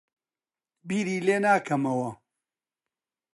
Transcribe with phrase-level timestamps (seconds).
[0.87, 2.11] بیری لێ ناکەمەوە.